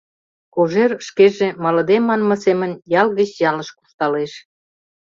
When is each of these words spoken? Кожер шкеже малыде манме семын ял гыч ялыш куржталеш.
Кожер 0.53 0.91
шкеже 1.07 1.47
малыде 1.63 1.97
манме 2.07 2.35
семын 2.45 2.71
ял 3.01 3.07
гыч 3.17 3.29
ялыш 3.49 3.69
куржталеш. 3.77 4.31